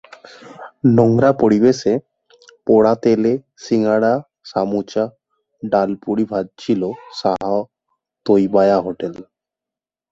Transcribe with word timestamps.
নোংরা 0.95 1.31
পরিবেশে 1.41 1.93
পোড়া 2.67 2.93
তেলে 3.03 3.33
শিঙাড়া, 3.63 4.13
সমুচা, 4.51 5.03
ডালপুরি 5.63 6.25
ভাজছিল 6.31 6.81
শাহ 7.19 7.49
তৈয়বিয়া 8.25 8.77
হোটেল। 8.85 9.13